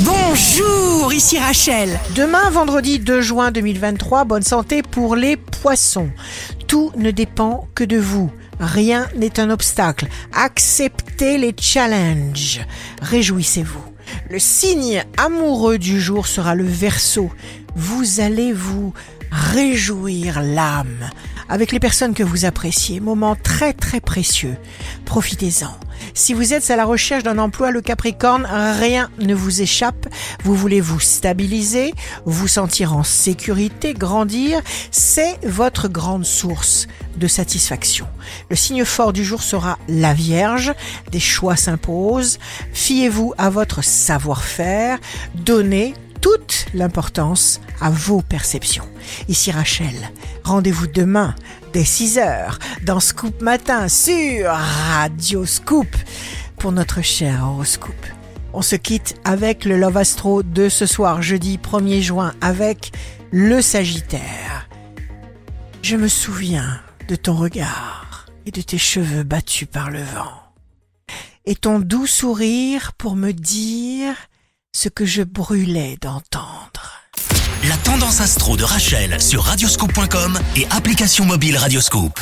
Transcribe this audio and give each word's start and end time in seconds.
Bonjour, 0.00 1.12
ici 1.12 1.38
Rachel. 1.38 2.00
Demain, 2.16 2.50
vendredi 2.50 2.98
2 2.98 3.20
juin 3.20 3.52
2023, 3.52 4.24
bonne 4.24 4.42
santé 4.42 4.82
pour 4.82 5.14
les 5.14 5.36
poissons. 5.36 6.10
Tout 6.66 6.90
ne 6.96 7.12
dépend 7.12 7.68
que 7.76 7.84
de 7.84 7.96
vous. 7.96 8.28
Rien 8.58 9.06
n'est 9.16 9.38
un 9.38 9.50
obstacle. 9.50 10.08
Acceptez 10.32 11.38
les 11.38 11.54
challenges. 11.56 12.60
Réjouissez-vous. 13.02 13.84
Le 14.30 14.40
signe 14.40 15.04
amoureux 15.16 15.78
du 15.78 16.00
jour 16.00 16.26
sera 16.26 16.56
le 16.56 16.64
verso. 16.64 17.30
Vous 17.76 18.20
allez 18.20 18.52
vous 18.52 18.92
réjouir 19.34 20.40
l'âme 20.40 21.10
avec 21.48 21.72
les 21.72 21.80
personnes 21.80 22.14
que 22.14 22.22
vous 22.22 22.44
appréciez. 22.44 23.00
Moment 23.00 23.36
très 23.36 23.72
très 23.72 24.00
précieux. 24.00 24.56
Profitez-en. 25.04 25.76
Si 26.14 26.34
vous 26.34 26.54
êtes 26.54 26.70
à 26.70 26.76
la 26.76 26.84
recherche 26.84 27.24
d'un 27.24 27.38
emploi, 27.38 27.70
le 27.70 27.80
Capricorne, 27.80 28.46
rien 28.46 29.10
ne 29.18 29.34
vous 29.34 29.62
échappe. 29.62 30.08
Vous 30.44 30.54
voulez 30.54 30.80
vous 30.80 31.00
stabiliser, 31.00 31.92
vous 32.24 32.48
sentir 32.48 32.96
en 32.96 33.02
sécurité, 33.02 33.94
grandir. 33.94 34.60
C'est 34.90 35.38
votre 35.44 35.88
grande 35.88 36.24
source 36.24 36.86
de 37.16 37.26
satisfaction. 37.26 38.06
Le 38.50 38.56
signe 38.56 38.84
fort 38.84 39.12
du 39.12 39.24
jour 39.24 39.42
sera 39.42 39.78
la 39.88 40.14
Vierge. 40.14 40.72
Des 41.10 41.20
choix 41.20 41.56
s'imposent. 41.56 42.38
Fiez-vous 42.72 43.34
à 43.38 43.50
votre 43.50 43.82
savoir-faire. 43.82 44.98
Donnez 45.34 45.94
toute 46.24 46.64
l'importance 46.72 47.60
à 47.82 47.90
vos 47.90 48.22
perceptions. 48.22 48.88
Ici 49.28 49.50
Rachel, 49.50 49.94
rendez-vous 50.42 50.86
demain 50.86 51.34
dès 51.74 51.84
6 51.84 52.16
heures 52.16 52.58
dans 52.82 52.98
Scoop 52.98 53.42
Matin 53.42 53.88
sur 53.88 54.48
Radio 54.48 55.44
Scoop 55.44 55.94
pour 56.56 56.72
notre 56.72 57.02
cher 57.02 57.44
horoscope. 57.44 58.06
On 58.54 58.62
se 58.62 58.74
quitte 58.74 59.16
avec 59.24 59.66
le 59.66 59.76
Love 59.76 59.98
Astro 59.98 60.42
de 60.42 60.70
ce 60.70 60.86
soir, 60.86 61.20
jeudi 61.20 61.58
1er 61.58 62.00
juin, 62.00 62.32
avec 62.40 62.92
le 63.30 63.60
Sagittaire. 63.60 64.66
Je 65.82 65.96
me 65.96 66.08
souviens 66.08 66.80
de 67.06 67.16
ton 67.16 67.34
regard 67.34 68.24
et 68.46 68.50
de 68.50 68.62
tes 68.62 68.78
cheveux 68.78 69.24
battus 69.24 69.68
par 69.70 69.90
le 69.90 70.00
vent. 70.00 70.32
Et 71.44 71.54
ton 71.54 71.80
doux 71.80 72.06
sourire 72.06 72.94
pour 72.94 73.14
me 73.14 73.32
dire 73.32 74.16
ce 74.74 74.88
que 74.88 75.06
je 75.06 75.22
brûlais 75.22 75.96
d'entendre. 76.02 77.00
La 77.68 77.76
tendance 77.78 78.20
astro 78.20 78.56
de 78.56 78.64
Rachel 78.64 79.22
sur 79.22 79.44
radioscope.com 79.44 80.38
et 80.56 80.66
application 80.70 81.24
mobile 81.24 81.56
Radioscope. 81.56 82.20